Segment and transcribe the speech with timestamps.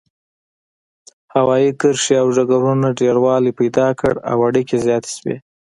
[1.33, 5.35] هوايي کرښې او ډګرونو ډیروالی پیدا کړ او اړیکې زیاتې شوې.